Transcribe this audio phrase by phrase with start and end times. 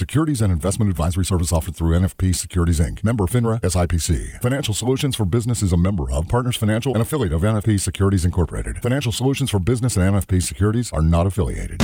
[0.00, 3.04] Securities and investment advisory service offered through NFP Securities Inc.
[3.04, 4.40] Member FINRA SIPC.
[4.40, 8.24] Financial Solutions for Business is a member of Partners Financial and affiliate of NFP Securities
[8.24, 8.78] Incorporated.
[8.78, 11.82] Financial Solutions for Business and NFP Securities are not affiliated.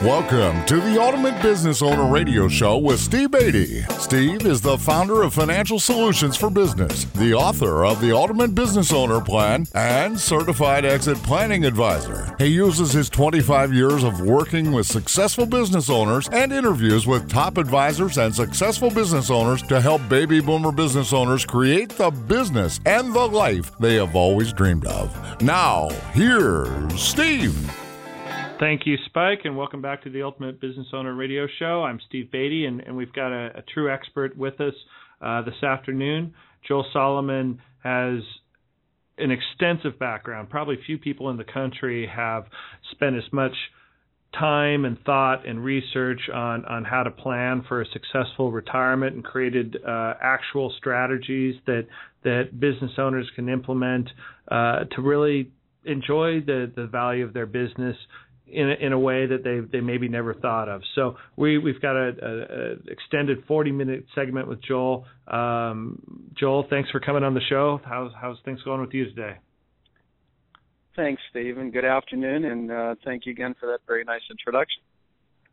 [0.00, 3.82] Welcome to the Ultimate Business Owner Radio Show with Steve Beatty.
[3.98, 8.90] Steve is the founder of Financial Solutions for Business, the author of the Ultimate Business
[8.90, 12.34] Owner Plan, and certified exit planning advisor.
[12.38, 17.49] He uses his 25 years of working with successful business owners and interviews with top
[17.58, 23.12] advisors and successful business owners to help baby boomer business owners create the business and
[23.12, 25.40] the life they have always dreamed of.
[25.42, 27.54] Now, here's Steve.
[28.60, 31.82] Thank you, Spike, and welcome back to the Ultimate Business Owner Radio Show.
[31.82, 34.74] I'm Steve Beatty, and, and we've got a, a, true expert with us
[35.22, 36.34] uh, this afternoon.
[36.68, 38.20] Joel Solomon has
[39.16, 40.50] an extensive background.
[40.50, 42.44] Probably few people in the country have
[42.90, 43.54] spent as much
[44.38, 49.24] time and thought and research on, on how to plan for a successful retirement and
[49.24, 51.86] created uh, actual strategies that
[52.22, 54.08] that business owners can implement
[54.50, 55.50] uh, to really
[55.84, 57.96] enjoy the, the value of their business
[58.46, 60.82] in a, in a way that they they maybe never thought of.
[60.94, 65.06] So we we've got a, a, a extended 40 minute segment with Joel.
[65.26, 67.80] Um, Joel, thanks for coming on the show.
[67.84, 69.36] How's how's things going with you today?
[71.00, 74.82] Thanks, Steve, and good afternoon, and uh, thank you again for that very nice introduction.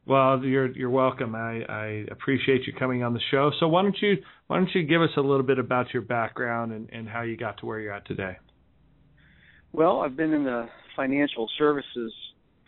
[0.06, 1.36] Well, you're you're welcome.
[1.36, 3.52] I, I appreciate you coming on the show.
[3.58, 6.74] So why don't you why don't you give us a little bit about your background
[6.74, 8.36] and, and how you got to where you're at today?
[9.72, 12.12] Well, I've been in the financial services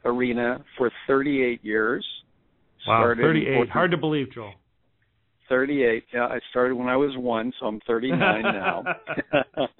[0.05, 2.07] arena for 38 years.
[2.87, 3.69] Wow, started 38.
[3.71, 4.53] Hard to believe, Joel.
[5.49, 6.05] 38.
[6.13, 8.83] Yeah, I started when I was one, so I'm 39 now.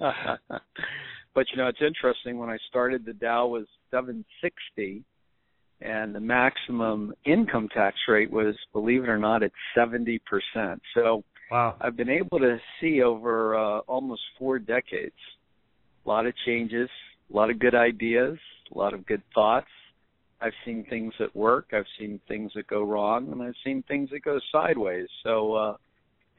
[1.34, 2.38] but you know, it's interesting.
[2.38, 5.04] When I started, the Dow was 760,
[5.80, 10.82] and the maximum income tax rate was, believe it or not, at 70 percent.
[10.94, 11.76] So wow.
[11.80, 15.14] I've been able to see over uh, almost four decades
[16.06, 16.88] a lot of changes,
[17.32, 18.38] a lot of good ideas,
[18.74, 19.68] a lot of good thoughts,
[20.40, 24.08] I've seen things that work, I've seen things that go wrong, and I've seen things
[24.10, 25.06] that go sideways.
[25.22, 25.76] So uh,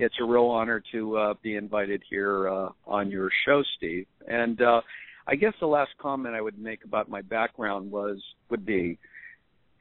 [0.01, 4.05] it's a real honor to uh, be invited here uh, on your show, Steve.
[4.27, 4.81] And uh,
[5.27, 8.97] I guess the last comment I would make about my background was would be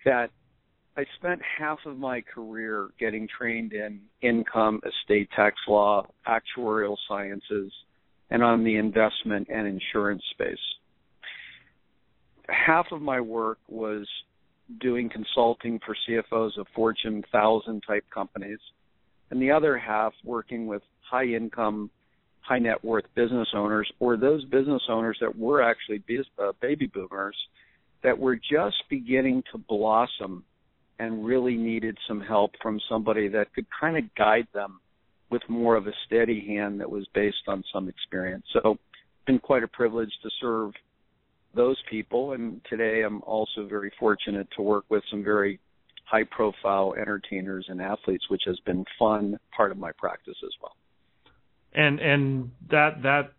[0.05, 0.31] that
[0.97, 7.73] I spent half of my career getting trained in income, estate tax law, actuarial sciences,
[8.31, 10.59] and on the investment and insurance space
[12.53, 14.07] half of my work was
[14.81, 18.59] doing consulting for CFOs of Fortune 1000 type companies,
[19.31, 21.91] and the other half working with high income,
[22.41, 26.03] high net worth business owners or those business owners that were actually
[26.39, 27.37] uh, baby boomers
[28.03, 30.45] that were just beginning to blossom
[30.99, 34.81] and really needed some help from somebody that could kind of guide them
[35.31, 38.45] with more of a steady hand that was based on some experience.
[38.53, 40.73] So, it's been quite a privilege to serve
[41.55, 42.33] those people.
[42.33, 45.61] And today I'm also very fortunate to work with some very
[46.11, 50.75] high profile entertainers and athletes, which has been fun part of my practice as well.
[51.73, 53.33] And and that that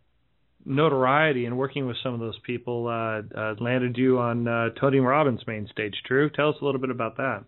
[0.65, 4.99] notoriety and working with some of those people uh, uh, landed you on uh, Tony
[4.99, 5.95] Robbins' main stage.
[6.05, 6.29] True.
[6.29, 7.43] Tell us a little bit about that.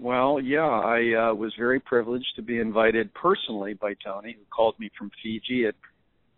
[0.00, 4.74] Well, yeah, I uh, was very privileged to be invited personally by Tony, who called
[4.80, 5.74] me from Fiji at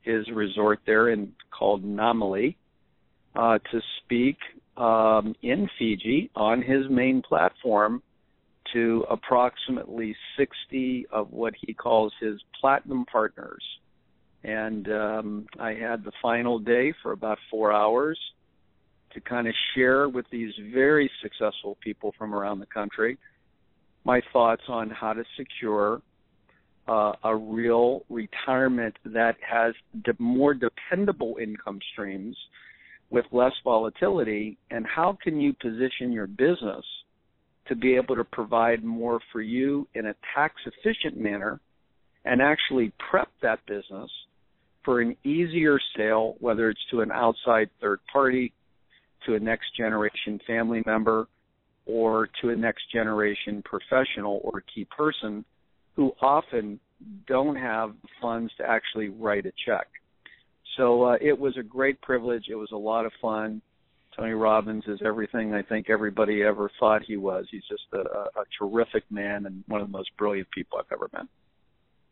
[0.03, 2.57] his resort there and called Namale,
[3.35, 4.37] uh, to speak
[4.77, 8.03] um, in Fiji on his main platform
[8.73, 13.63] to approximately 60 of what he calls his platinum partners.
[14.43, 18.19] And um, I had the final day for about four hours
[19.15, 23.19] to kind of share with these very successful people from around the country
[24.07, 26.01] my thoughts on how to secure
[26.87, 32.37] uh, a real retirement that has de- more dependable income streams
[33.11, 36.85] with less volatility and how can you position your business
[37.69, 41.61] to be able to provide more for you in a tax efficient manner
[42.25, 44.11] and actually prep that business
[44.85, 48.53] for an easier sale whether it's to an outside third party
[49.25, 51.27] to a next generation family member
[51.87, 55.45] or to a next generation professional or key person
[55.95, 56.79] who often
[57.27, 59.87] don't have funds to actually write a check
[60.77, 62.45] so uh, it was a great privilege.
[62.49, 63.63] It was a lot of fun.
[64.17, 67.45] Tony Robbins is everything I think everybody ever thought he was.
[67.51, 71.11] He's just a, a terrific man and one of the most brilliant people I've ever
[71.13, 71.27] met.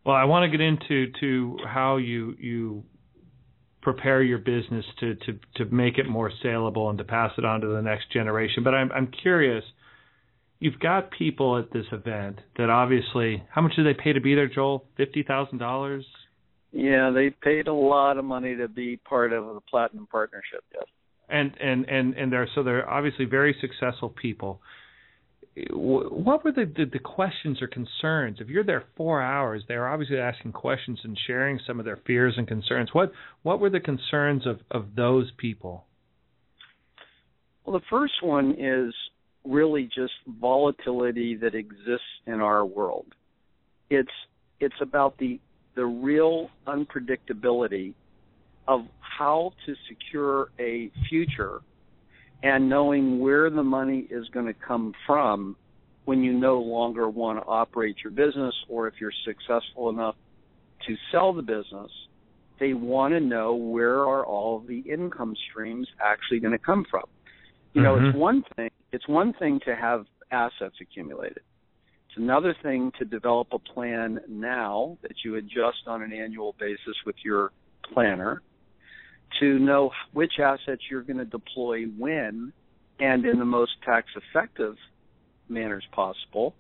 [0.05, 2.85] Well, I want to get into to how you you
[3.81, 7.63] prepare your business to to to make it more saleable and to pass it on
[7.63, 8.65] to the next generation.
[8.65, 9.65] But I'm I'm curious.
[10.61, 14.35] you've got people at this event that obviously, how much do they pay to be
[14.35, 14.85] there, Joel?
[14.97, 16.05] Fifty thousand dollars.
[16.75, 20.65] Yeah, they paid a lot of money to be part of the Platinum Partnership.
[20.75, 20.83] Yes.
[21.29, 24.61] And and and and they're so they're obviously very successful people.
[25.71, 28.39] What were the, the, the questions or concerns?
[28.41, 32.35] If you're there four hours, they're obviously asking questions and sharing some of their fears
[32.37, 32.91] and concerns.
[32.93, 33.13] What
[33.45, 35.85] what were the concerns of of those people?
[37.65, 38.93] Well, the first one is
[39.45, 43.07] really just volatility that exists in our world.
[43.91, 44.09] It's
[44.59, 45.39] it's about the
[45.75, 47.95] the real unpredictability
[48.67, 51.61] of how to secure a future
[52.43, 55.57] and knowing where the money is going to come from
[56.05, 60.17] when you no longer want to operate your business or if you're successful enough
[60.87, 61.91] to sell the business
[62.61, 67.05] they want to know where are all the income streams actually going to come from
[67.73, 68.07] you know mm-hmm.
[68.07, 71.41] it's one thing it's one thing to have assets accumulated
[72.15, 76.95] it's another thing to develop a plan now that you adjust on an annual basis
[77.05, 77.51] with your
[77.93, 78.41] planner
[79.41, 82.53] to know which assets you're going to deploy when
[83.01, 84.77] and in the most tax effective
[85.49, 86.55] manners possible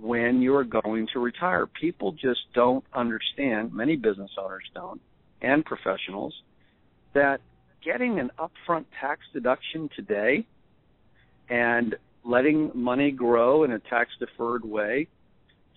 [0.00, 1.66] when you're going to retire.
[1.66, 5.00] People just don't understand, many business owners don't,
[5.42, 6.34] and professionals,
[7.12, 7.42] that
[7.84, 10.46] getting an upfront tax deduction today
[11.50, 15.08] and letting money grow in a tax deferred way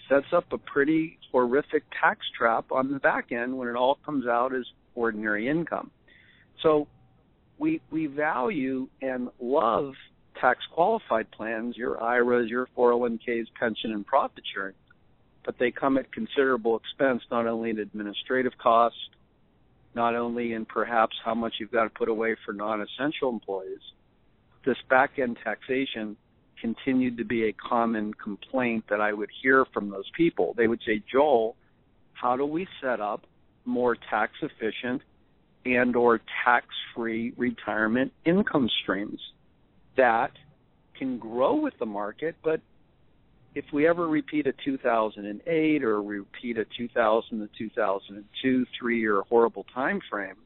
[0.09, 4.25] sets up a pretty horrific tax trap on the back end when it all comes
[4.25, 4.65] out as
[4.95, 5.91] ordinary income.
[6.63, 6.87] So
[7.59, 9.93] we we value and love
[10.41, 14.75] tax qualified plans, your IRAs, your 401ks, pension and profit sharing,
[15.45, 18.97] but they come at considerable expense not only in administrative costs,
[19.93, 23.81] not only in perhaps how much you've got to put away for non-essential employees.
[24.65, 26.17] This back end taxation
[26.61, 30.53] continued to be a common complaint that I would hear from those people.
[30.57, 31.55] They would say, Joel,
[32.13, 33.21] how do we set up
[33.65, 35.01] more tax efficient
[35.65, 36.65] and or tax
[36.95, 39.19] free retirement income streams
[39.97, 40.31] that
[40.97, 42.61] can grow with the market but
[43.55, 49.65] if we ever repeat a 2008 or repeat a 2000 to 2002 three year horrible
[49.73, 50.37] time frame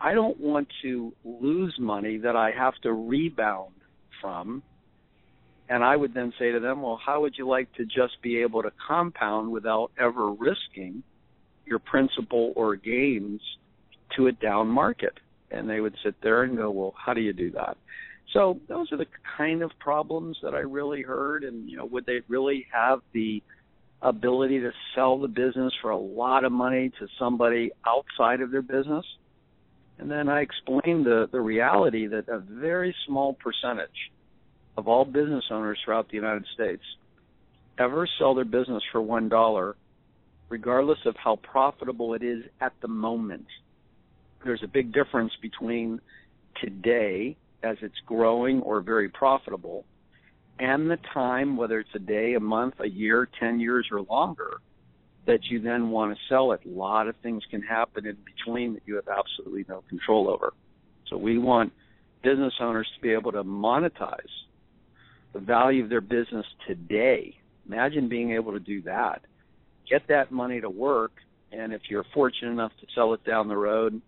[0.00, 3.74] i don't want to lose money that i have to rebound
[4.20, 4.62] from
[5.68, 8.38] and I would then say to them, well, how would you like to just be
[8.40, 11.02] able to compound without ever risking
[11.66, 13.40] your principal or gains
[14.16, 15.12] to a down market?
[15.50, 17.76] And they would sit there and go, well, how do you do that?
[18.32, 19.06] So those are the
[19.36, 21.44] kind of problems that I really heard.
[21.44, 23.42] And, you know, would they really have the
[24.00, 28.62] ability to sell the business for a lot of money to somebody outside of their
[28.62, 29.04] business?
[29.98, 33.90] And then I explained the, the reality that a very small percentage
[34.78, 36.82] of all business owners throughout the United States
[37.80, 39.74] ever sell their business for one dollar,
[40.48, 43.46] regardless of how profitable it is at the moment.
[44.44, 46.00] There's a big difference between
[46.62, 49.84] today, as it's growing or very profitable,
[50.60, 54.58] and the time, whether it's a day, a month, a year, 10 years, or longer,
[55.26, 56.60] that you then want to sell it.
[56.64, 60.52] A lot of things can happen in between that you have absolutely no control over.
[61.08, 61.72] So we want
[62.22, 64.22] business owners to be able to monetize
[65.38, 67.36] the value of their business today.
[67.66, 69.22] Imagine being able to do that.
[69.88, 71.12] Get that money to work,
[71.52, 74.00] and if you're fortunate enough to sell it down the road,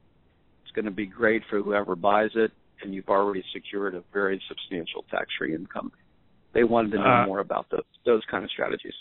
[0.63, 2.51] it's going to be great for whoever buys it,
[2.83, 5.93] and you've already secured a very substantial tax-free income.
[6.53, 8.95] They wanted to know uh, more about those those kind of strategies.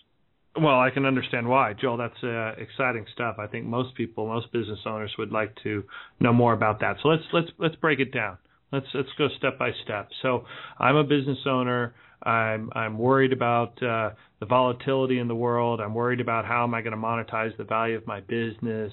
[0.55, 1.97] Well, I can understand why, Joel.
[1.97, 3.37] That's uh, exciting stuff.
[3.39, 5.83] I think most people, most business owners, would like to
[6.19, 6.97] know more about that.
[7.01, 8.37] So let's let's let's break it down.
[8.71, 10.09] Let's let's go step by step.
[10.21, 10.45] So
[10.77, 11.95] I'm a business owner.
[12.23, 15.79] I'm I'm worried about uh, the volatility in the world.
[15.79, 18.91] I'm worried about how am I going to monetize the value of my business.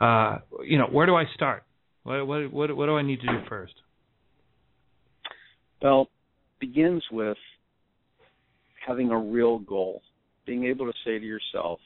[0.00, 1.64] Uh, you know, where do I start?
[2.02, 3.74] What, what what what do I need to do first?
[5.80, 6.08] Well,
[6.60, 7.36] begins with
[8.86, 10.02] having a real goal.
[10.46, 11.78] Being able to say to yourself,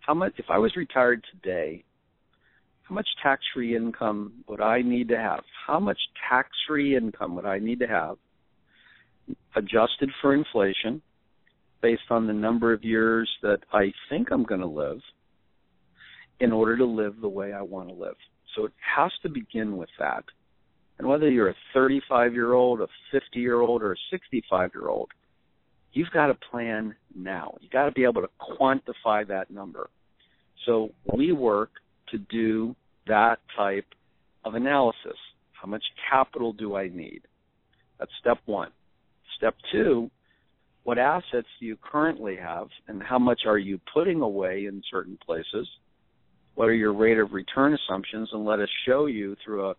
[0.00, 1.84] how much if I was retired today,
[2.82, 5.42] how much tax-free income would I need to have?
[5.66, 8.16] How much tax-free income would I need to have
[9.54, 11.02] adjusted for inflation
[11.82, 15.00] based on the number of years that I think I'm going to live
[16.40, 18.16] in order to live the way I want to live.
[18.54, 20.24] So it has to begin with that.
[20.98, 24.88] And whether you're a 35 year old, a 50 year old, or a 65 year
[24.88, 25.10] old,
[25.92, 27.56] you've got to plan now.
[27.60, 29.90] You've got to be able to quantify that number.
[30.64, 31.70] So we work
[32.10, 32.74] to do
[33.06, 33.86] that type
[34.44, 35.16] of analysis.
[35.52, 37.22] How much capital do I need?
[37.98, 38.70] That's step one.
[39.36, 40.10] Step two,
[40.84, 45.18] what assets do you currently have and how much are you putting away in certain
[45.24, 45.68] places?
[46.54, 48.30] What are your rate of return assumptions?
[48.32, 49.74] And let us show you through a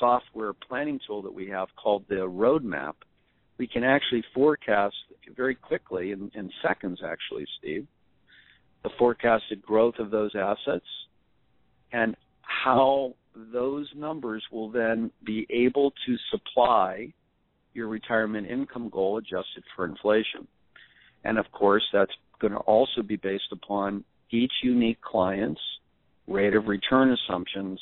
[0.00, 2.94] software planning tool that we have called the roadmap.
[3.58, 4.94] We can actually forecast
[5.36, 7.86] very quickly, in, in seconds actually, Steve,
[8.82, 10.86] the forecasted growth of those assets
[11.92, 13.14] and how
[13.52, 17.12] those numbers will then be able to supply
[17.78, 20.46] your retirement income goal adjusted for inflation.
[21.24, 25.60] And of course, that's going to also be based upon each unique client's
[26.26, 27.80] rate of return assumptions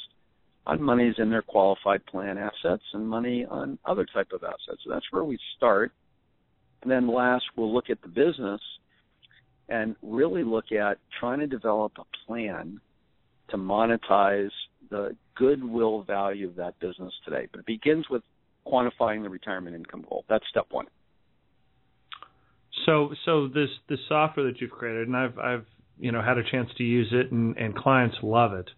[0.66, 4.80] on monies in their qualified plan assets and money on other type of assets.
[4.84, 5.92] So that's where we start.
[6.82, 8.60] And then last, we'll look at the business
[9.68, 12.80] and really look at trying to develop a plan
[13.48, 14.50] to monetize
[14.90, 17.48] the goodwill value of that business today.
[17.50, 18.22] But it begins with
[18.66, 20.24] quantifying the retirement income goal.
[20.28, 20.86] That's step one.
[22.84, 25.66] So, so this this software that you've created, and I've I've
[25.98, 28.68] you know had a chance to use it, and, and clients love it.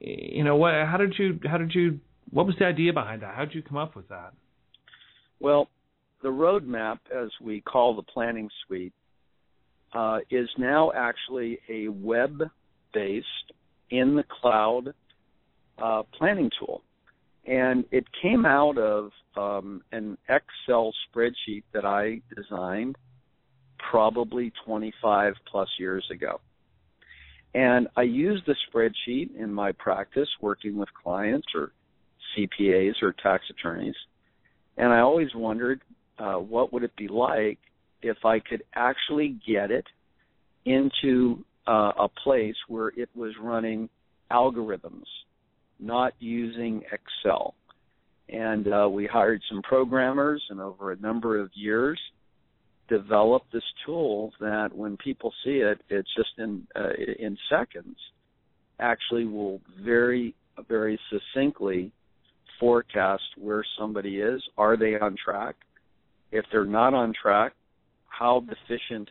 [0.00, 0.72] You know, what?
[0.72, 2.00] How did you how did you
[2.30, 3.34] what was the idea behind that?
[3.34, 4.32] How did you come up with that?
[5.38, 5.68] Well,
[6.22, 8.92] the roadmap, as we call the planning suite,
[9.92, 13.26] uh, is now actually a web-based
[13.90, 14.94] in the cloud
[15.82, 16.82] uh, planning tool
[17.46, 22.96] and it came out of um, an Excel spreadsheet that I designed
[23.90, 26.40] probably 25 plus years ago.
[27.54, 31.72] And I used the spreadsheet in my practice working with clients or
[32.36, 33.96] CPAs or tax attorneys.
[34.76, 35.82] And I always wondered
[36.18, 37.58] uh, what would it be like
[38.00, 39.86] if I could actually get it
[40.64, 43.88] into uh, a place where it was running
[44.30, 45.04] algorithms
[45.82, 47.54] not using Excel.
[48.28, 51.98] And uh, we hired some programmers, and over a number of years,
[52.88, 57.96] developed this tool that when people see it, it's just in uh, in seconds,
[58.78, 60.34] actually will very
[60.68, 61.92] very succinctly
[62.60, 64.42] forecast where somebody is.
[64.56, 65.56] Are they on track?
[66.30, 67.52] If they're not on track,
[68.06, 69.10] how deficient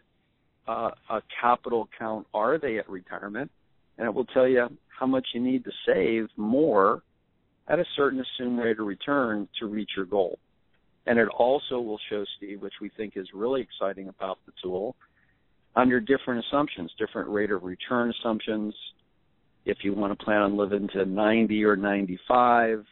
[0.67, 3.51] uh, a capital count are they at retirement?
[4.01, 7.03] And it will tell you how much you need to save more
[7.67, 10.39] at a certain assumed rate of return to reach your goal.
[11.05, 14.95] And it also will show, Steve, which we think is really exciting about the tool,
[15.75, 18.73] under different assumptions, different rate of return assumptions.
[19.65, 22.83] If you want to plan on living to 90 or 95,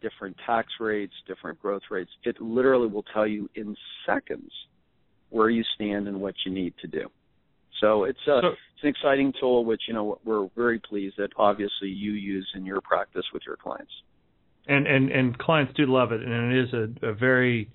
[0.00, 3.76] different tax rates, different growth rates, it literally will tell you in
[4.06, 4.50] seconds
[5.28, 7.10] where you stand and what you need to do.
[7.80, 11.30] So it's a so, it's an exciting tool, which you know we're very pleased that
[11.36, 13.92] obviously you use in your practice with your clients.
[14.66, 17.70] And and and clients do love it, and it is a, a very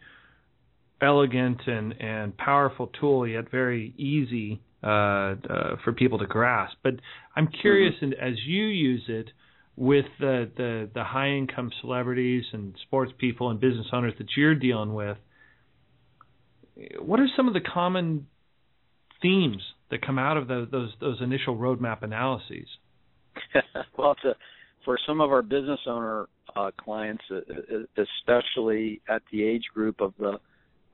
[1.01, 5.35] elegant and and powerful tool, yet very easy uh, uh,
[5.83, 6.77] for people to grasp.
[6.83, 6.95] But
[7.35, 8.13] I'm curious, mm-hmm.
[8.13, 9.29] as you use it
[9.75, 14.55] with the, the the high income celebrities and sports people and business owners that you're
[14.55, 15.17] dealing with,
[16.99, 18.27] what are some of the common
[19.21, 19.61] themes
[19.93, 22.67] that come out of those those, those initial roadmap analyses?
[23.97, 24.33] well, to,
[24.83, 30.01] for some of our business owner uh, clients, uh, uh, especially at the age group
[30.01, 30.39] of the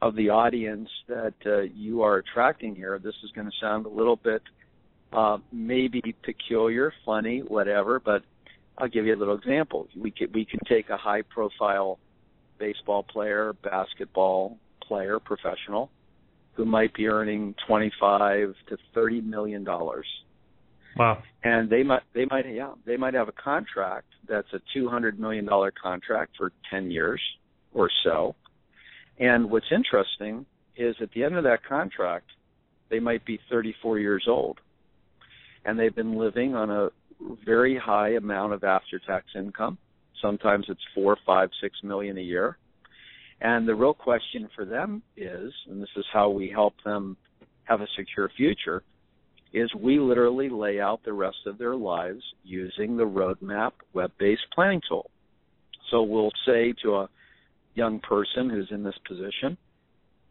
[0.01, 3.89] of the audience that uh, you are attracting here, this is going to sound a
[3.89, 4.41] little bit
[5.11, 7.99] uh, maybe peculiar, funny, whatever.
[7.99, 8.23] But
[8.77, 9.87] I'll give you a little example.
[9.97, 11.99] We could we can take a high profile
[12.59, 15.89] baseball player, basketball player, professional,
[16.59, 20.05] who might be earning 25 to 30 million dollars.
[20.97, 21.23] Wow.
[21.41, 25.45] And they might they might yeah, they might have a contract that's a 200 million
[25.45, 27.21] dollar contract for 10 years
[27.73, 28.35] or so.
[29.19, 32.25] And what's interesting is at the end of that contract,
[32.89, 34.59] they might be 34 years old.
[35.63, 36.89] And they've been living on a
[37.45, 39.77] very high amount of after tax income.
[40.21, 42.57] Sometimes it's four, five, six million a year
[43.41, 47.17] and the real question for them is, and this is how we help them
[47.63, 48.83] have a secure future,
[49.53, 54.81] is we literally lay out the rest of their lives using the roadmap web-based planning
[54.87, 55.09] tool.
[55.89, 57.09] So we'll say to a
[57.75, 59.57] young person who's in this position,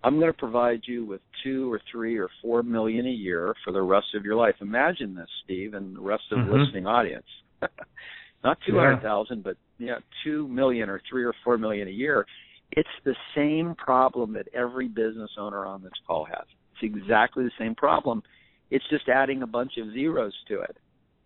[0.05, 3.73] I'm going to provide you with two or three or four million a year for
[3.73, 4.55] the rest of your life.
[4.61, 6.51] Imagine this, Steve, and the rest of mm-hmm.
[6.51, 7.27] the listening audience.
[8.45, 9.43] Not two hundred thousand, yeah.
[9.45, 12.25] but yeah, two million or three or four million a year.
[12.73, 16.47] It's the same problem that every business owner on this call has.
[16.75, 18.23] It's exactly the same problem.
[18.71, 20.77] It's just adding a bunch of zeros to it.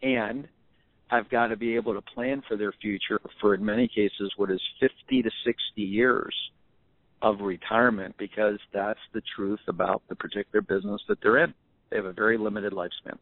[0.03, 0.47] And
[1.11, 4.51] I've got to be able to plan for their future for, in many cases, what
[4.51, 6.35] is 50 to 60 years
[7.21, 11.55] of retirement because that's the truth about the particular business that they're in.
[11.91, 13.19] They have a very limited lifespan.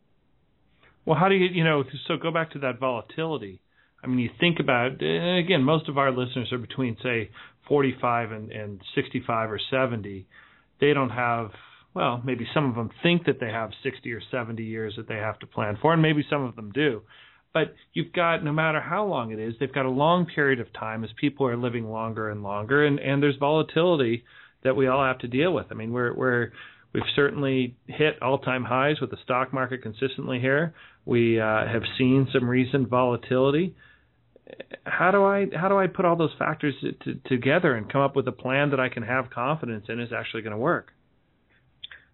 [1.05, 3.61] Well, how do you, you know, so go back to that volatility.
[4.03, 7.31] I mean, you think about, and again, most of our listeners are between, say,
[7.69, 10.27] 45 and, and 65 or 70.
[10.81, 11.51] They don't have,
[11.95, 15.17] well, maybe some of them think that they have 60 or 70 years that they
[15.17, 17.03] have to plan for, and maybe some of them do.
[17.53, 20.73] But you've got, no matter how long it is, they've got a long period of
[20.73, 24.25] time as people are living longer and longer, and, and there's volatility
[24.63, 25.67] that we all have to deal with.
[25.71, 26.53] I mean, we're, we're,
[26.93, 30.75] we've certainly hit all-time highs with the stock market consistently here.
[31.05, 33.75] We uh, have seen some recent volatility.
[34.85, 38.17] How do I how do I put all those factors to, together and come up
[38.17, 40.93] with a plan that I can have confidence in is actually going to work?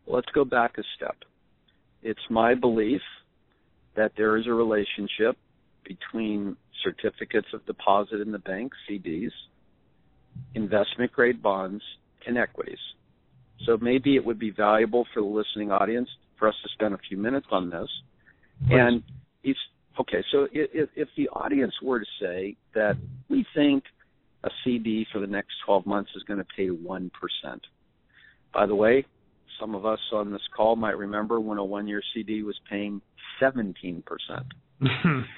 [0.06, 1.16] Let's go back a step.
[2.02, 3.00] It's my belief
[3.96, 5.36] that there is a relationship
[5.84, 9.30] between certificates of deposit in the bank, CDs,
[10.54, 11.82] investment grade bonds,
[12.26, 12.78] and equities.
[13.64, 16.98] So maybe it would be valuable for the listening audience for us to spend a
[17.08, 17.88] few minutes on this.
[18.68, 18.76] Please.
[18.78, 19.02] And
[20.00, 22.96] okay, so if, if the audience were to say that
[23.28, 23.84] we think
[24.44, 27.10] a CD for the next 12 months is going to pay 1%.
[28.54, 29.04] By the way,
[29.60, 33.00] some of us on this call might remember when a one year CD was paying
[33.40, 34.02] 17%.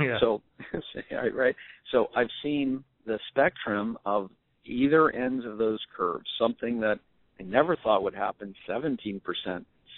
[0.01, 0.19] yeah.
[0.21, 0.43] So,
[1.35, 1.55] right.
[1.93, 4.31] So I've seen the spectrum of
[4.65, 6.99] either ends of those curves, something that
[7.41, 9.21] I never thought would happen 17%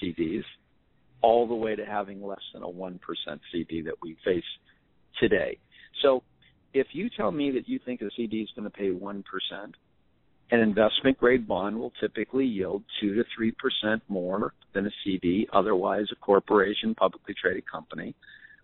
[0.03, 0.45] CDs,
[1.23, 2.99] all the way to having less than a 1%
[3.53, 4.45] CD that we face
[5.19, 5.59] today.
[6.03, 6.23] So
[6.73, 9.23] if you tell me that you think a CD is going to pay 1%,
[10.53, 13.25] an investment grade bond will typically yield 2 to
[13.85, 15.47] 3% more than a CD.
[15.53, 18.15] Otherwise, a corporation, publicly traded company,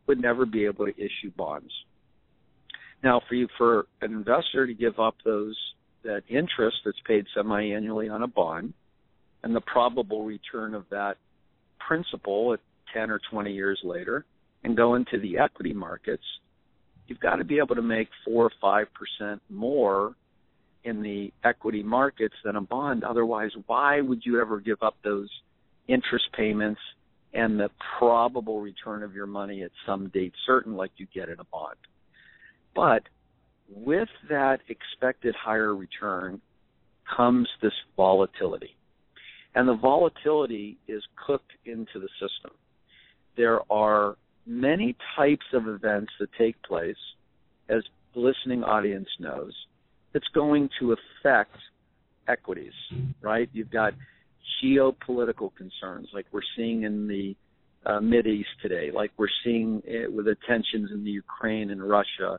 [0.06, 1.72] would never be able to issue bonds.
[3.04, 5.56] Now, for you, for an investor to give up those
[6.02, 8.72] that interest that's paid semi-annually on a bond,
[9.42, 11.16] and the probable return of that
[11.78, 12.60] principal at
[12.92, 14.24] 10 or 20 years later,
[14.64, 16.24] and go into the equity markets,
[17.06, 20.14] you've got to be able to make four or five percent more
[20.84, 23.04] in the equity markets than a bond.
[23.04, 25.28] Otherwise, why would you ever give up those
[25.88, 26.80] interest payments
[27.34, 31.40] and the probable return of your money at some date certain like you get in
[31.40, 31.76] a bond?
[32.74, 33.02] But
[33.68, 36.40] with that expected higher return
[37.16, 38.75] comes this volatility.
[39.56, 42.52] And the volatility is cooked into the system.
[43.36, 44.16] There are
[44.46, 46.94] many types of events that take place,
[47.68, 47.82] as
[48.14, 49.52] the listening audience knows,
[50.12, 51.56] that's going to affect
[52.28, 52.72] equities,
[53.22, 53.48] right?
[53.52, 53.94] You've got
[54.62, 57.34] geopolitical concerns like we're seeing in the
[57.86, 61.82] uh, Mid East today, like we're seeing it with the tensions in the Ukraine and
[61.82, 62.38] Russia,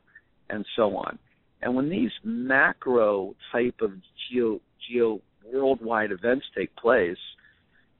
[0.49, 1.17] and so on.
[1.61, 3.91] And when these macro type of
[4.29, 5.19] geo geo
[5.51, 7.17] worldwide events take place,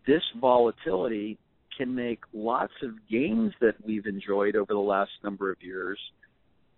[0.06, 1.38] this volatility
[1.78, 6.00] can make lots of gains that we've enjoyed over the last number of years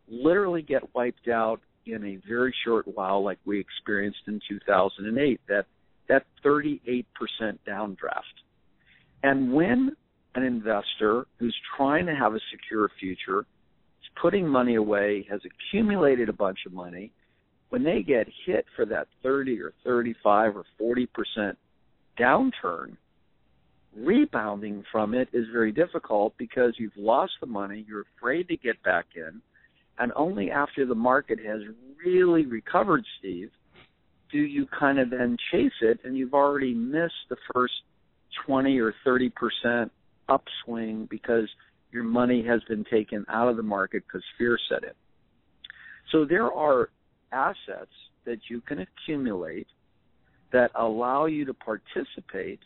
[0.09, 5.65] literally get wiped out in a very short while like we experienced in 2008 that
[6.07, 7.05] that 38%
[7.67, 8.21] downdraft.
[9.21, 9.95] And when
[10.33, 16.27] an investor who's trying to have a secure future is putting money away has accumulated
[16.27, 17.11] a bunch of money
[17.69, 21.55] when they get hit for that 30 or 35 or 40%
[22.19, 22.97] downturn
[23.95, 28.81] rebounding from it is very difficult because you've lost the money, you're afraid to get
[28.83, 29.41] back in,
[29.97, 31.61] and only after the market has
[32.05, 33.49] really recovered, Steve,
[34.31, 37.73] do you kind of then chase it, and you've already missed the first
[38.45, 39.91] 20 or 30 percent
[40.29, 41.49] upswing because
[41.91, 44.93] your money has been taken out of the market because fear set in.
[46.11, 46.89] So there are
[47.31, 47.91] assets
[48.25, 49.67] that you can accumulate
[50.51, 52.59] that allow you to participate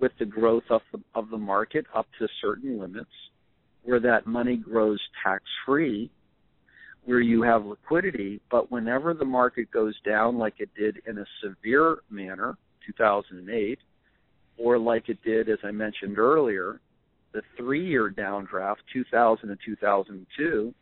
[0.00, 3.10] with the growth of the, of the market up to certain limits,
[3.82, 6.10] where that money grows tax free,
[7.04, 11.24] where you have liquidity, but whenever the market goes down, like it did in a
[11.42, 13.78] severe manner, 2008,
[14.58, 16.80] or like it did, as I mentioned earlier,
[17.32, 20.74] the three year downdraft, 2000 and 2002,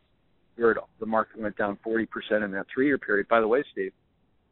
[0.57, 2.07] where the market went down 40%
[2.45, 3.29] in that three year period.
[3.29, 3.93] By the way, Steve,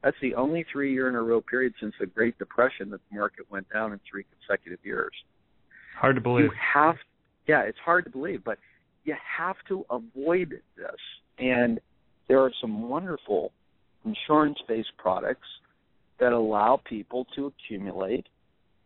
[0.03, 3.17] that's the only three year in a row period since the Great Depression that the
[3.17, 5.12] market went down in three consecutive years.
[5.99, 6.47] Hard to believe.
[6.47, 6.97] You have,
[7.47, 8.59] yeah, it's hard to believe, but
[9.05, 11.01] you have to avoid this.
[11.38, 11.81] And
[12.29, 13.53] there are some wonderful
[14.05, 15.49] insurance based products
[16.21, 18.27] that allow people to accumulate,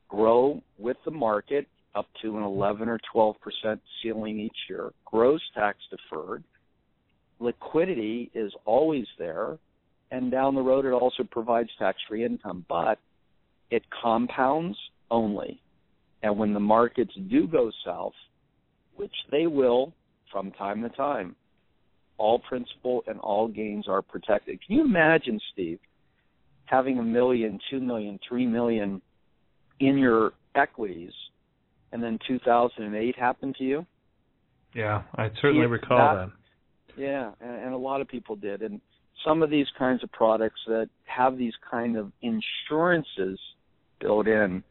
[0.08, 5.42] grow with the market up to an 11 or 12 percent ceiling each year, grows
[5.54, 6.44] tax deferred.
[7.40, 9.58] Liquidity is always there
[10.10, 12.64] and down the road it also provides tax free income.
[12.68, 12.98] But
[13.70, 14.76] it compounds
[15.10, 15.60] only.
[16.22, 18.14] And when the markets do go south,
[18.96, 19.92] which they will
[20.32, 21.36] from time to time,
[22.16, 24.58] all principal and all gains are protected.
[24.66, 25.78] Can you imagine, Steve,
[26.64, 29.00] having a million, two million, three million
[29.78, 31.12] in your equities,
[31.92, 33.86] and then 2008 happened to you?
[34.74, 36.32] Yeah, I certainly recall that, that.
[36.98, 38.62] Yeah, and, and a lot of people did.
[38.62, 38.80] And
[39.24, 43.38] some of these kinds of products that have these kind of insurances
[44.00, 44.62] built in,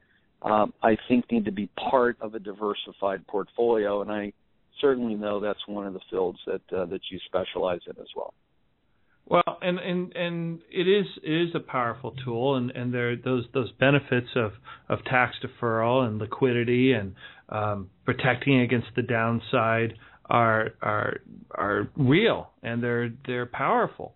[0.41, 4.01] um, I think need to be part of a diversified portfolio.
[4.01, 4.33] And I
[4.81, 8.33] certainly know that's one of the fields that uh, that you specialize in as well.
[9.29, 13.45] Well, and and and it is it is a powerful tool, and and there those
[13.53, 14.53] those benefits of
[14.87, 17.15] of tax deferral and liquidity and
[17.49, 19.95] um, protecting against the downside
[20.29, 21.17] are are
[21.51, 24.15] are real and they're they're powerful.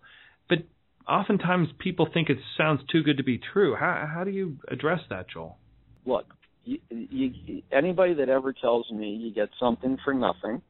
[0.50, 0.60] But
[1.08, 3.76] oftentimes people think it sounds too good to be true.
[3.76, 5.58] How how do you address that, Joel?
[6.06, 6.26] Look,
[6.64, 10.62] you, you, anybody that ever tells me you get something for nothing,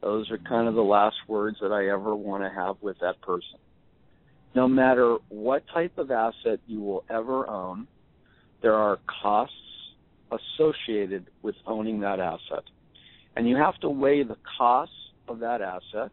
[0.00, 3.20] those are kind of the last words that I ever want to have with that
[3.20, 3.58] person.
[4.54, 7.86] No matter what type of asset you will ever own,
[8.60, 9.54] there are costs
[10.30, 12.64] associated with owning that asset.
[13.36, 14.94] And you have to weigh the costs
[15.28, 16.10] of that asset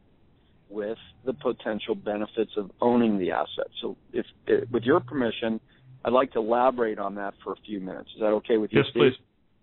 [0.70, 3.68] with the potential benefits of owning the asset.
[3.82, 5.60] So, if, if with your permission,
[6.06, 8.10] I'd like to elaborate on that for a few minutes.
[8.16, 9.02] Is that okay with you, yes, Steve?
[9.02, 9.14] please.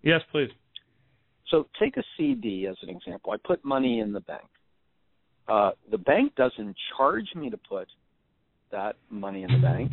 [0.03, 0.49] Yes, please.
[1.49, 3.31] So take a CD as an example.
[3.31, 4.47] I put money in the bank.
[5.47, 7.87] Uh, the bank doesn't charge me to put
[8.71, 9.91] that money in the bank,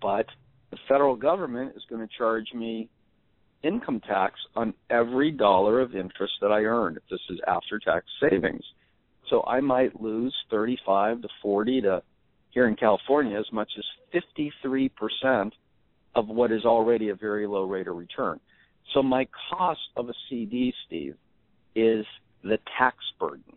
[0.00, 0.26] but
[0.70, 2.88] the federal government is going to charge me
[3.64, 8.04] income tax on every dollar of interest that I earn if this is after tax
[8.20, 8.62] savings.
[9.30, 12.02] So I might lose 35 to 40 to
[12.50, 14.22] here in California as much as
[14.62, 15.50] 53%
[16.14, 18.38] of what is already a very low rate of return.
[18.92, 21.16] So my cost of a CD, Steve,
[21.74, 22.04] is
[22.42, 23.56] the tax burden.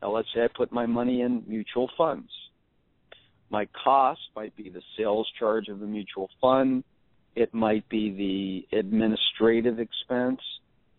[0.00, 2.30] Now let's say I put my money in mutual funds.
[3.50, 6.84] My cost might be the sales charge of the mutual fund.
[7.36, 10.40] It might be the administrative expense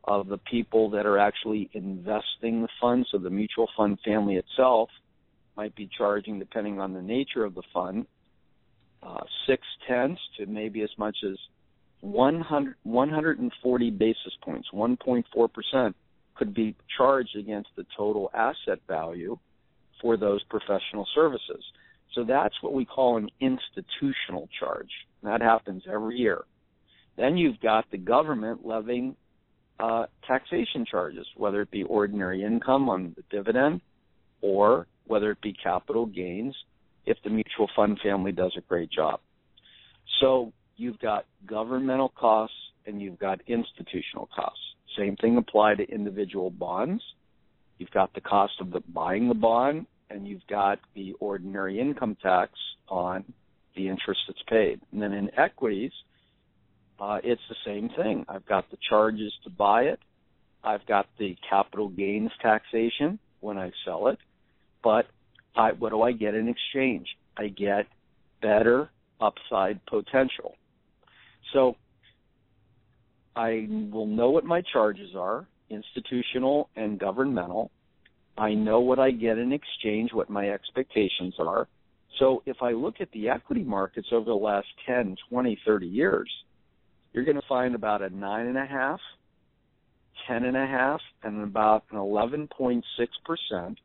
[0.03, 3.07] of the people that are actually investing the fund.
[3.11, 4.89] So the mutual fund family itself
[5.57, 8.05] might be charging, depending on the nature of the fund,
[9.01, 11.37] uh, six tenths to maybe as much as
[12.01, 15.93] 100, 140 basis points, 1.4%,
[16.35, 19.37] could be charged against the total asset value
[20.01, 21.63] for those professional services.
[22.13, 24.91] So that's what we call an institutional charge.
[25.25, 26.43] That happens every year.
[27.17, 29.15] Then you've got the government levying
[29.79, 33.81] uh, taxation charges, whether it be ordinary income on the dividend
[34.41, 36.55] or whether it be capital gains
[37.05, 39.19] if the mutual fund family does a great job.
[40.19, 44.59] So you've got governmental costs and you've got institutional costs.
[44.97, 47.03] Same thing apply to individual bonds.
[47.77, 52.15] You've got the cost of the buying the bond and you've got the ordinary income
[52.21, 52.51] tax
[52.87, 53.25] on
[53.75, 54.79] the interest that's paid.
[54.91, 55.91] And then in equities,
[56.99, 58.25] uh, it's the same thing.
[58.29, 59.99] I've got the charges to buy it.
[60.63, 64.17] I've got the capital gains taxation when I sell it.
[64.83, 65.07] But
[65.55, 67.07] I, what do I get in exchange?
[67.37, 67.87] I get
[68.41, 70.55] better upside potential.
[71.53, 71.75] So
[73.35, 77.71] I will know what my charges are, institutional and governmental.
[78.37, 81.67] I know what I get in exchange, what my expectations are.
[82.19, 86.29] So if I look at the equity markets over the last 10, 20, 30 years,
[87.13, 88.99] you're going to find about a nine and a half,
[90.27, 92.81] ten and a half, and about an 11.6
[93.25, 93.77] percent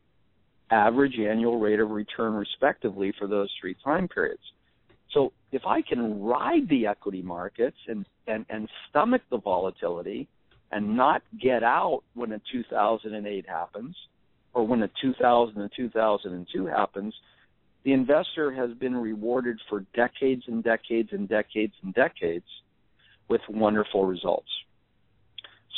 [0.70, 4.42] average annual rate of return, respectively, for those three time periods.
[5.12, 10.28] So if I can ride the equity markets and, and, and stomach the volatility
[10.70, 13.96] and not get out when a 2008 happens
[14.52, 17.14] or when a 2000 and 2002 happens,
[17.84, 22.44] the investor has been rewarded for decades and decades and decades and decades
[23.28, 24.48] with wonderful results.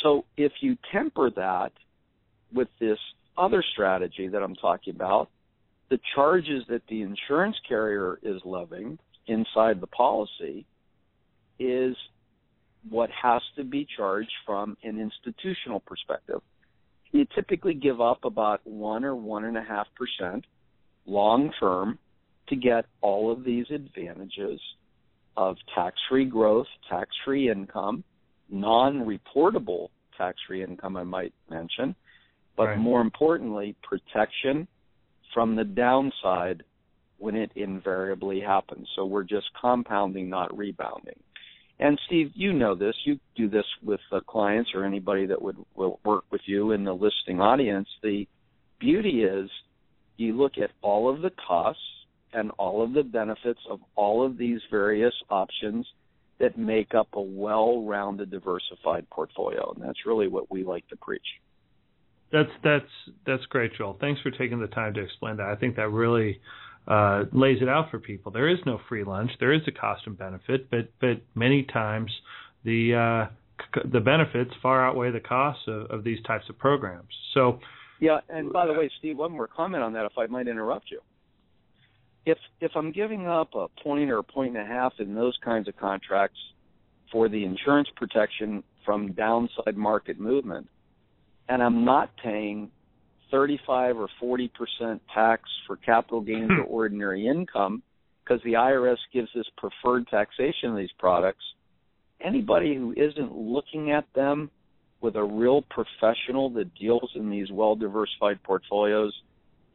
[0.01, 1.71] So if you temper that
[2.53, 2.97] with this
[3.37, 5.29] other strategy that I'm talking about,
[5.89, 10.65] the charges that the insurance carrier is levying inside the policy
[11.59, 11.95] is
[12.89, 16.41] what has to be charged from an institutional perspective.
[17.11, 20.45] You typically give up about one or one and a half percent
[21.05, 21.99] long term
[22.49, 24.59] to get all of these advantages
[25.35, 28.03] of tax free growth, tax free income,
[28.49, 31.95] non reportable tax free income, I might mention,
[32.55, 32.77] but right.
[32.77, 34.67] more importantly, protection
[35.33, 36.63] from the downside
[37.17, 38.87] when it invariably happens.
[38.95, 41.19] So we're just compounding, not rebounding.
[41.79, 42.95] And Steve, you know this.
[43.05, 46.83] You do this with uh, clients or anybody that would will work with you in
[46.83, 47.87] the listing audience.
[48.03, 48.27] The
[48.79, 49.49] beauty is
[50.17, 51.81] you look at all of the costs
[52.33, 55.85] and all of the benefits of all of these various options
[56.39, 61.21] that make up a well-rounded diversified portfolio and that's really what we like to preach.
[62.31, 62.85] That's that's
[63.25, 63.97] that's great joel.
[63.99, 65.47] Thanks for taking the time to explain that.
[65.47, 66.41] I think that really
[66.87, 68.31] uh, lays it out for people.
[68.31, 69.31] There is no free lunch.
[69.39, 72.11] There is a cost and benefit but but many times
[72.63, 73.33] the uh,
[73.75, 77.13] c- the benefits far outweigh the costs of, of these types of programs.
[77.33, 77.59] So
[78.03, 80.91] yeah and by the way steve one more comment on that if i might interrupt
[80.91, 80.99] you.
[82.25, 85.37] If if I'm giving up a point or a point and a half in those
[85.43, 86.39] kinds of contracts
[87.11, 90.67] for the insurance protection from downside market movement,
[91.49, 92.71] and I'm not paying
[93.29, 97.83] 35 or 40 percent tax for capital gains or ordinary income
[98.23, 101.43] because the IRS gives this preferred taxation of these products,
[102.21, 104.49] anybody who isn't looking at them
[105.03, 109.13] with a real professional that deals in these well diversified portfolios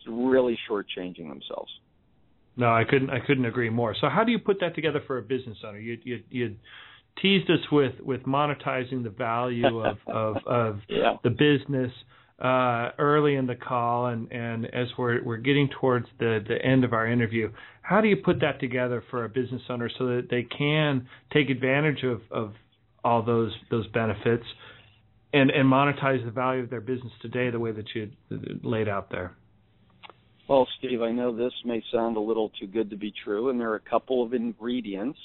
[0.01, 1.71] is really shortchanging themselves.
[2.57, 3.11] No, I couldn't.
[3.11, 3.95] I couldn't agree more.
[4.01, 5.79] So, how do you put that together for a business owner?
[5.79, 6.57] You you, you
[7.23, 11.17] teased us with with monetizing the value of of, of yeah.
[11.23, 11.93] the business
[12.43, 16.85] uh, early in the call, and and as we're we're getting towards the the end
[16.85, 20.29] of our interview, how do you put that together for a business owner so that
[20.31, 22.55] they can take advantage of of
[23.05, 24.45] all those those benefits
[25.33, 28.11] and and monetize the value of their business today the way that you
[28.63, 29.37] laid out there?
[30.49, 33.61] Well, Steve, I know this may sound a little too good to be true, and
[33.61, 35.19] there are a couple of ingredients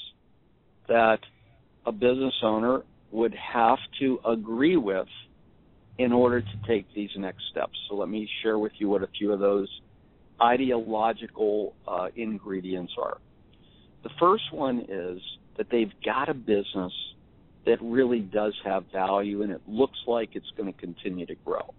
[0.89, 1.19] that
[1.85, 5.07] a business owner would have to agree with
[5.97, 7.73] in order to take these next steps.
[7.87, 9.69] So let me share with you what a few of those
[10.41, 13.17] ideological uh, ingredients are.
[14.03, 15.21] The first one is
[15.57, 16.91] that they've got a business
[17.65, 21.73] that really does have value and it looks like it's going to continue to grow.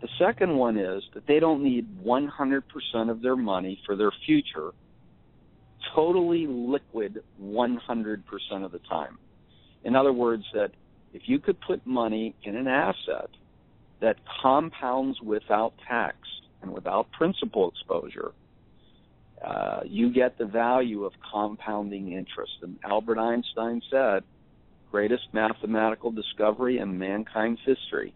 [0.00, 4.72] The second one is that they don't need 100% of their money for their future
[5.94, 8.22] totally liquid 100%
[8.64, 9.18] of the time.
[9.84, 10.72] In other words, that
[11.12, 13.30] if you could put money in an asset
[14.00, 16.16] that compounds without tax
[16.62, 18.32] and without principal exposure,
[19.44, 22.52] uh, you get the value of compounding interest.
[22.62, 24.22] And Albert Einstein said,
[24.90, 28.12] greatest mathematical discovery in mankind's history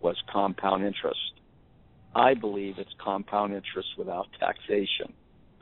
[0.00, 1.18] was compound interest.
[2.14, 5.12] I believe it's compound interest without taxation.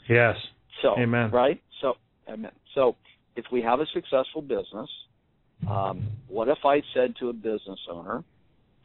[0.09, 0.37] Yes.
[0.83, 1.31] So, Amen.
[1.31, 1.61] right?
[1.81, 1.95] So,
[2.29, 2.53] amen.
[2.75, 2.97] So,
[3.37, 4.89] if we have a successful business,
[5.69, 8.23] um, what if I said to a business owner,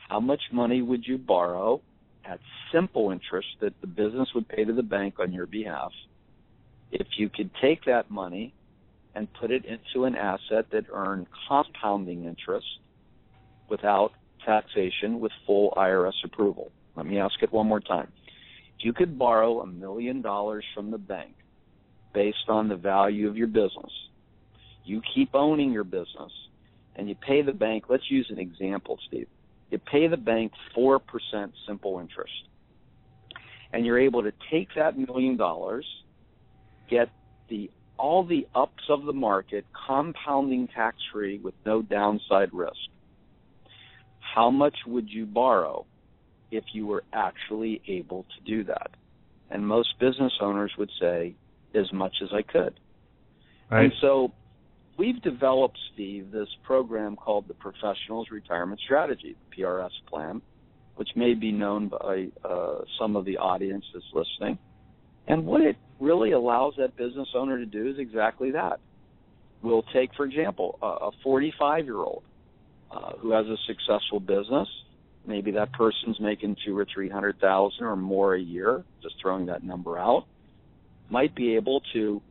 [0.08, 1.82] how much money would you borrow
[2.26, 2.40] at
[2.72, 5.92] simple interest that the business would pay to the bank on your behalf
[6.92, 8.54] if you could take that money
[9.20, 12.66] and put it into an asset that earned compounding interest
[13.70, 14.14] without
[14.46, 16.72] taxation with full IRS approval.
[16.96, 18.08] Let me ask it one more time.
[18.80, 21.36] You could borrow a million dollars from the bank
[22.14, 23.92] based on the value of your business,
[24.86, 26.32] you keep owning your business,
[26.96, 29.28] and you pay the bank, let's use an example, Steve.
[29.70, 31.02] You pay the bank 4%
[31.68, 32.32] simple interest.
[33.74, 35.86] And you're able to take that million dollars,
[36.90, 37.10] get
[37.50, 42.78] the all the ups of the market compounding tax free with no downside risk
[44.34, 45.86] how much would you borrow
[46.52, 48.92] if you were actually able to do that?
[49.50, 51.36] And most business owners would say,
[51.74, 52.80] as much as I could.
[53.70, 53.86] Right.
[53.86, 54.32] And so
[54.98, 60.42] we've developed, Steve, this program called the Professionals Retirement Strategy, the PRS plan,
[60.96, 64.58] which may be known by uh, some of the audience that's listening.
[65.30, 68.80] And what it really allows that business owner to do is exactly that.
[69.62, 72.24] We'll take, for example, a 45 year old
[72.92, 74.68] uh, who has a successful business.
[75.28, 78.84] Maybe that person's making two or three hundred thousand or more a year.
[79.04, 80.26] Just throwing that number out,
[81.10, 82.22] might be able to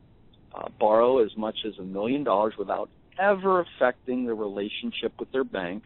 [0.53, 5.43] uh, borrow as much as a million dollars without ever affecting the relationship with their
[5.43, 5.83] bank.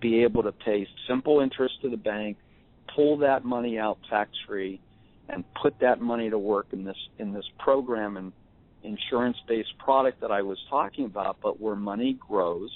[0.00, 2.36] Be able to pay simple interest to the bank,
[2.94, 4.80] pull that money out tax free,
[5.32, 8.32] and put that money to work in this in this program and
[8.82, 12.70] insurance based product that I was talking about, but where money grows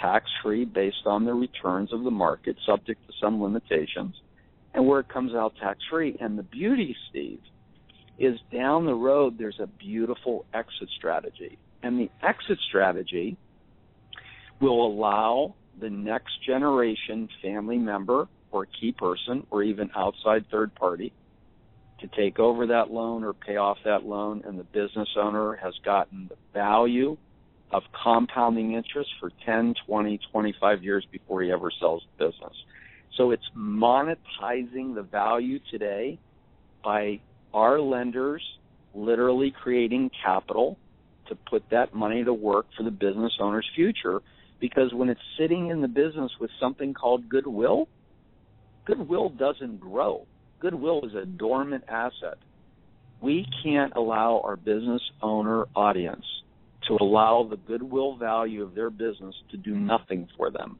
[0.00, 4.14] tax free based on the returns of the market, subject to some limitations,
[4.74, 6.16] and where it comes out tax free.
[6.20, 7.40] And the beauty, Steve,
[8.18, 11.58] is down the road there's a beautiful exit strategy.
[11.82, 13.36] And the exit strategy
[14.60, 21.12] will allow the next generation family member or key person or even outside third party
[22.02, 25.74] to take over that loan or pay off that loan and the business owner has
[25.84, 27.16] gotten the value
[27.72, 32.52] of compounding interest for 10, 20, 25 years before he ever sells the business.
[33.16, 36.18] So it's monetizing the value today
[36.84, 37.20] by
[37.54, 38.42] our lenders
[38.94, 40.76] literally creating capital
[41.28, 44.20] to put that money to work for the business owner's future
[44.60, 47.88] because when it's sitting in the business with something called goodwill,
[48.84, 50.26] goodwill doesn't grow.
[50.62, 52.38] Goodwill is a dormant asset.
[53.20, 56.24] We can't allow our business owner audience
[56.86, 60.78] to allow the goodwill value of their business to do nothing for them.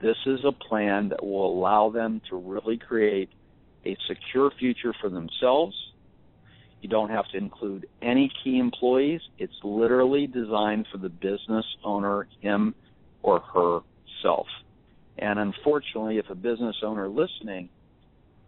[0.00, 3.28] This is a plan that will allow them to really create
[3.84, 5.74] a secure future for themselves.
[6.80, 9.20] You don't have to include any key employees.
[9.36, 12.76] It's literally designed for the business owner, him
[13.20, 14.46] or herself.
[15.18, 17.68] And unfortunately, if a business owner listening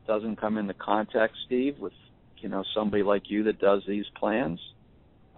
[0.06, 1.92] doesn't come into contact, Steve, with
[2.38, 4.60] you know somebody like you that does these plans,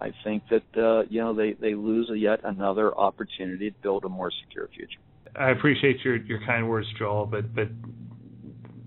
[0.01, 4.09] I think that uh, you know they they lose yet another opportunity to build a
[4.09, 5.01] more secure future.
[5.39, 7.69] I appreciate your your kind words, Joel, but but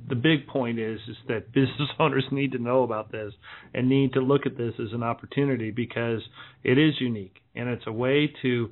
[0.09, 3.33] the big point is is that business owners need to know about this
[3.73, 6.21] and need to look at this as an opportunity because
[6.63, 8.69] it is unique and it's a way to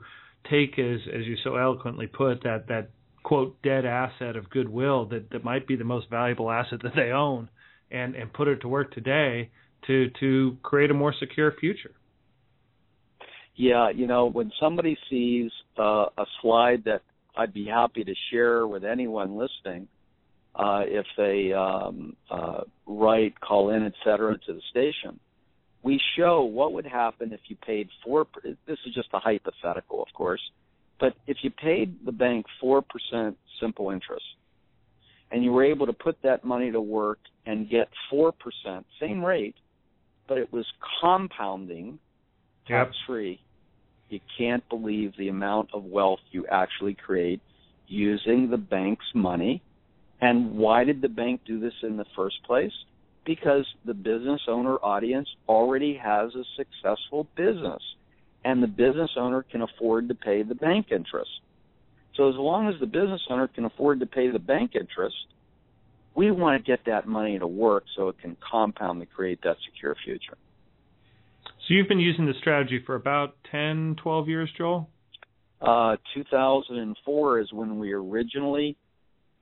[0.50, 2.90] take as as you so eloquently put that that
[3.28, 7.12] quote dead asset of goodwill that that might be the most valuable asset that they
[7.12, 7.50] own
[7.92, 9.50] and and put it to work today
[9.86, 11.92] to to create a more secure future.
[13.58, 17.02] Yeah, you know, when somebody sees uh, a slide that
[17.36, 19.90] I'd be happy to share with anyone listening,
[20.56, 25.20] uh, if they um, uh, write, call in, etc., to the station,
[25.84, 28.26] we show what would happen if you paid four.
[28.44, 30.42] This is just a hypothetical, of course,
[31.00, 34.26] but if you paid the bank four percent simple interest,
[35.32, 39.24] and you were able to put that money to work and get four percent, same
[39.24, 39.56] rate,
[40.28, 40.66] but it was
[41.02, 42.00] compounding,
[42.68, 43.40] tax free
[44.10, 47.42] you can't believe the amount of wealth you actually create
[47.88, 49.62] using the bank's money.
[50.22, 52.72] And why did the bank do this in the first place?
[53.26, 57.82] Because the business owner audience already has a successful business
[58.48, 61.30] and the business owner can afford to pay the bank interest.
[62.16, 65.18] So as long as the business owner can afford to pay the bank interest,
[66.16, 69.58] we want to get that money to work so it can compound to create that
[69.70, 70.38] secure future.
[71.44, 74.90] So you've been using this strategy for about 10, 12 years, Joel?
[75.62, 78.78] Uh, 2004 is when we originally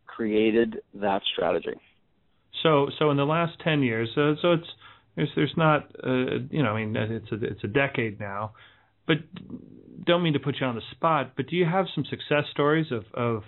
[0.07, 1.79] created that strategy.
[2.63, 4.67] So, so in the last 10 years, uh, so it's
[5.15, 8.53] there's there's not uh, you know I mean it's a it's a decade now,
[9.07, 9.17] but
[10.05, 12.87] don't mean to put you on the spot, but do you have some success stories
[12.91, 13.43] of of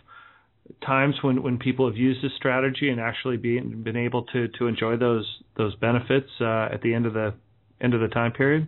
[0.86, 4.68] times when when people have used this strategy and actually been been able to to
[4.68, 5.26] enjoy those
[5.58, 7.34] those benefits uh, at the end of the
[7.82, 8.68] end of the time period?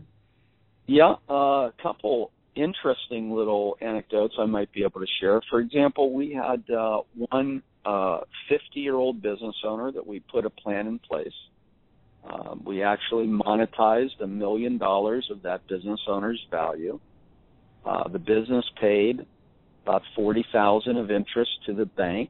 [0.88, 5.42] Yeah, uh, a couple interesting little anecdotes I might be able to share.
[5.50, 10.46] For example, we had uh, one 50 uh, year old business owner that we put
[10.46, 11.34] a plan in place.
[12.28, 17.00] Um, we actually monetized a million dollars of that business owner's value.
[17.86, 19.26] Uh, the business paid
[19.84, 22.30] about forty thousand of interest to the bank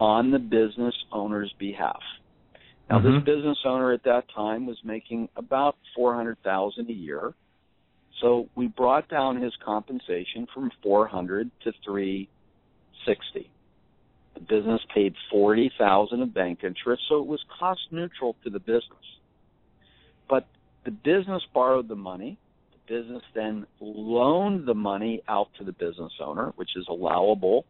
[0.00, 2.00] on the business owner's behalf.
[2.88, 3.16] Now, mm-hmm.
[3.16, 7.34] this business owner at that time was making about four hundred thousand a year,
[8.20, 12.28] so we brought down his compensation from four hundred to three
[13.04, 13.50] sixty.
[14.38, 18.60] The business paid forty thousand of bank interest, so it was cost neutral to the
[18.60, 18.82] business.
[20.28, 20.46] But
[20.84, 22.38] the business borrowed the money.
[22.72, 27.64] The business then loaned the money out to the business owner, which is allowable,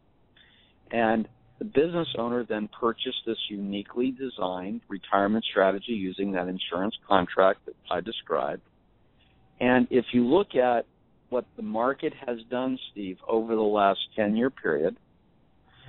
[0.91, 1.27] and
[1.57, 7.75] the business owner then purchased this uniquely designed retirement strategy using that insurance contract that
[7.91, 8.61] I described.
[9.59, 10.85] And if you look at
[11.29, 14.95] what the market has done, Steve, over the last 10 year period,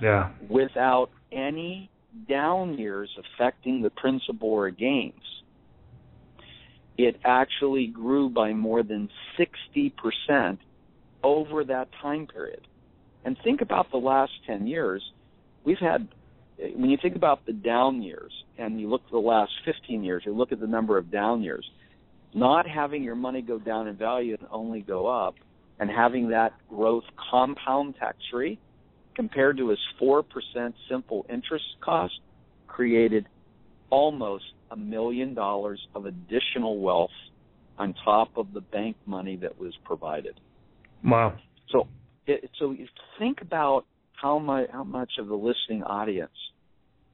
[0.01, 0.29] yeah.
[0.49, 1.89] without any
[2.27, 5.13] down years affecting the principal or gains,
[6.97, 9.09] it actually grew by more than
[9.39, 10.57] 60%
[11.23, 12.67] over that time period.
[13.23, 15.03] And think about the last 10 years
[15.63, 16.07] we've had
[16.75, 20.23] when you think about the down years and you look at the last 15 years,
[20.25, 21.67] you look at the number of down years,
[22.35, 25.35] not having your money go down in value and only go up,
[25.79, 28.59] and having that growth compound tax free
[29.21, 30.23] compared to his 4%
[30.89, 32.15] simple interest cost
[32.65, 33.27] created
[33.91, 37.11] almost a million dollars of additional wealth
[37.77, 40.39] on top of the bank money that was provided.
[41.05, 41.37] Wow.
[41.71, 41.87] So,
[42.25, 42.87] it, so you
[43.19, 46.31] think about how much how much of the listening audience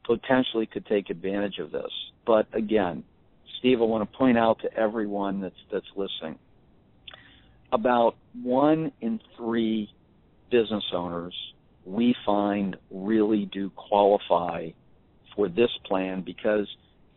[0.05, 1.91] potentially could take advantage of this.
[2.25, 3.03] But again,
[3.59, 6.39] Steve, I want to point out to everyone that's that's listening.
[7.73, 9.89] about one in three
[10.49, 11.35] business owners
[11.87, 14.69] we find really do qualify
[15.35, 16.67] for this plan because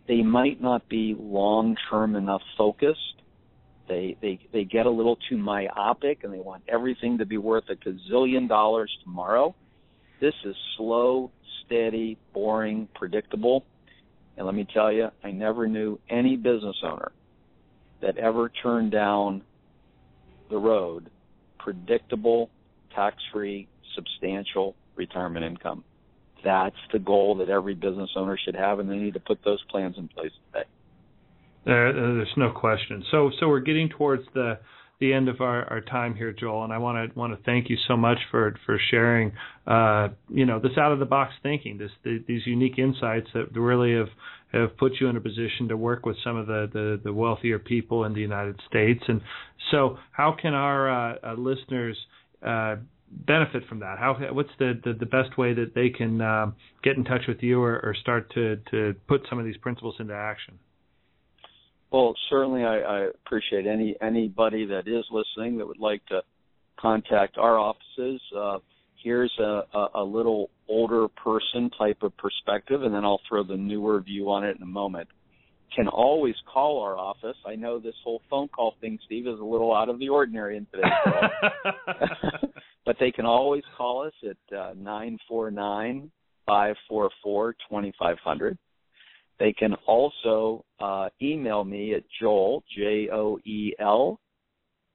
[0.06, 3.22] they might not be long term enough focused.
[3.88, 7.64] They, they they get a little too myopic and they want everything to be worth
[7.68, 9.54] a gazillion dollars tomorrow.
[10.20, 11.32] This is slow,
[11.66, 13.64] steady, boring, predictable.
[14.36, 17.10] And let me tell you, I never knew any business owner
[18.00, 19.42] that ever turned down
[20.48, 21.10] the road
[21.58, 22.50] predictable,
[22.94, 25.84] tax free, substantial retirement income.
[26.44, 29.62] That's the goal that every business owner should have, and they need to put those
[29.70, 30.64] plans in place today.
[31.66, 33.04] There, there's no question.
[33.10, 34.58] So, so we're getting towards the
[35.00, 37.70] the end of our, our time here, Joel, and I want to want to thank
[37.70, 39.32] you so much for for sharing,
[39.66, 43.56] uh, you know, this out of the box thinking, this the, these unique insights that
[43.58, 44.08] really have
[44.52, 47.58] have put you in a position to work with some of the the, the wealthier
[47.58, 49.02] people in the United States.
[49.08, 49.22] And
[49.70, 51.96] so, how can our uh, uh, listeners
[52.46, 52.76] uh,
[53.10, 53.98] benefit from that?
[53.98, 57.42] How what's the, the, the best way that they can um, get in touch with
[57.42, 60.58] you or, or start to to put some of these principles into action?
[61.90, 66.22] Well, certainly, I, I appreciate any anybody that is listening that would like to
[66.78, 68.20] contact our offices.
[68.36, 68.58] Uh,
[69.02, 73.56] here's a, a, a little older person type of perspective, and then I'll throw the
[73.56, 75.08] newer view on it in a moment.
[75.74, 77.36] Can always call our office.
[77.46, 80.56] I know this whole phone call thing, Steve, is a little out of the ordinary
[80.56, 81.30] in today's world,
[82.84, 86.10] but they can always call us at uh, nine four nine
[86.44, 88.58] five four four twenty five hundred.
[89.38, 94.18] They can also uh, email me at Joel, J O E L,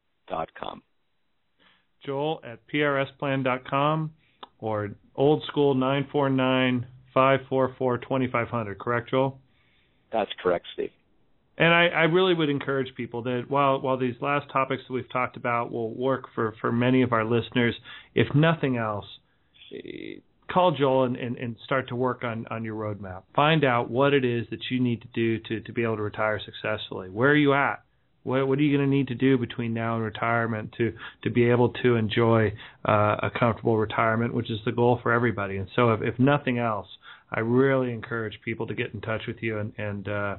[2.04, 4.12] Joel at prsplan.com
[4.58, 8.78] or old school 949 544 2500.
[8.78, 9.38] Correct, Joel?
[10.12, 10.90] That's correct, Steve.
[11.58, 15.10] And I, I, really would encourage people that while while these last topics that we've
[15.12, 17.74] talked about will work for, for many of our listeners,
[18.14, 19.06] if nothing else,
[19.74, 23.22] eh, call Joel and, and, and start to work on, on your roadmap.
[23.34, 26.02] Find out what it is that you need to do to, to be able to
[26.02, 27.10] retire successfully.
[27.10, 27.82] Where are you at?
[28.24, 30.92] What, what are you going to need to do between now and retirement to,
[31.22, 32.52] to be able to enjoy
[32.86, 35.56] uh, a comfortable retirement, which is the goal for everybody?
[35.56, 36.88] And so, if, if nothing else,
[37.30, 40.36] I really encourage people to get in touch with you and, and uh,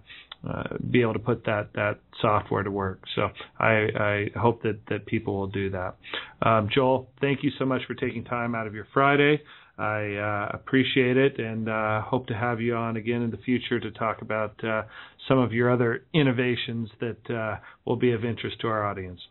[0.47, 3.03] uh, be able to put that, that software to work.
[3.15, 3.27] So
[3.59, 5.95] I, I hope that, that people will do that.
[6.41, 9.41] Um, Joel, thank you so much for taking time out of your Friday.
[9.80, 13.80] I uh, appreciate it and uh, hope to have you on again in the future
[13.80, 14.84] to talk about uh,
[15.27, 19.21] some of your other innovations that uh, will be of interest to our audience.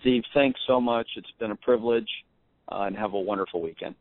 [0.00, 1.06] Steve, thanks so much.
[1.16, 2.08] It's been a privilege,
[2.70, 3.94] uh, and have a wonderful weekend.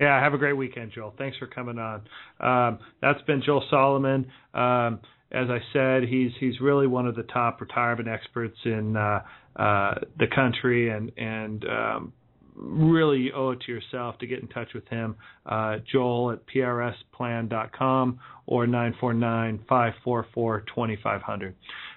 [0.00, 1.14] Yeah, have a great weekend, Joel.
[1.18, 2.02] Thanks for coming on.
[2.38, 4.26] Um, that's been Joel Solomon.
[4.54, 5.00] Um,
[5.32, 9.22] as I said, he's he's really one of the top retirement experts in uh,
[9.56, 12.12] uh, the country, and and um,
[12.56, 15.16] really owe it to yourself to get in touch with him.
[15.44, 21.54] Uh, Joel at prsplan.com or 949-544-2500.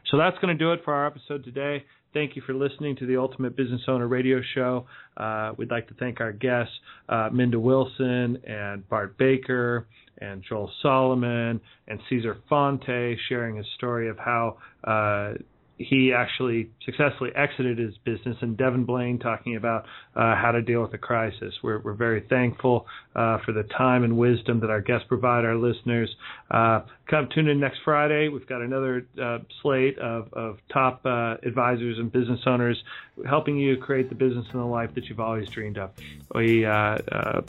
[0.10, 1.86] So that's going to do it for our episode today.
[2.14, 4.88] Thank you for listening to the Ultimate Business Owner Radio Show.
[5.16, 6.74] Uh, we'd like to thank our guests,
[7.08, 9.86] uh, Minda Wilson and Bart Baker
[10.18, 15.34] and Joel Solomon and Caesar Fonte, sharing his story of how uh,
[15.80, 20.82] he actually successfully exited his business, and Devin Blaine talking about uh, how to deal
[20.82, 21.54] with a crisis.
[21.64, 25.56] We're, we're very thankful uh, for the time and wisdom that our guests provide our
[25.56, 26.14] listeners.
[26.52, 28.28] Uh, come tune in next Friday.
[28.28, 32.84] We've got another uh, slate of, of top uh, advisors and business owners
[33.26, 35.92] helping you create the business and the life that you've always dreamed of.
[36.36, 36.98] We uh,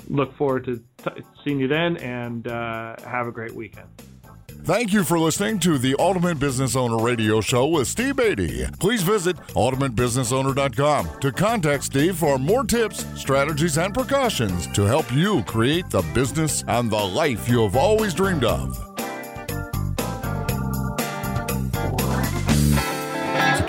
[0.09, 3.89] look forward to t- seeing you then, and have a great weekend.
[4.65, 8.67] Thank you for listening to the Ultimate Business Owner Radio Show with Steve Beatty.
[8.79, 15.43] Please visit ultimatebusinessowner.com to contact Steve for more tips, strategies, and precautions to help you
[15.45, 18.90] create the business and the life you have always dreamed of.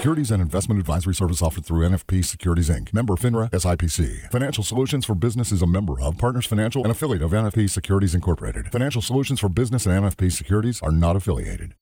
[0.01, 2.91] Securities and investment advisory service offered through NFP Securities Inc.
[2.91, 4.31] Member FINRA SIPC.
[4.31, 8.15] Financial Solutions for Business is a member of Partners Financial and affiliate of NFP Securities
[8.15, 8.71] Incorporated.
[8.71, 11.75] Financial Solutions for Business and NFP Securities are not affiliated.